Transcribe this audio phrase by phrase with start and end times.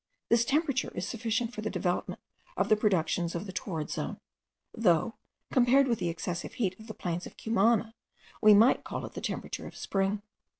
[0.29, 2.19] This temperature is sufficient for the development
[2.57, 4.19] of the productions of the torrid zone;
[4.73, 5.13] though,
[5.51, 7.93] compared with the excessive heat of the plains of Cumana,
[8.41, 10.23] we might call it the temperature of spring.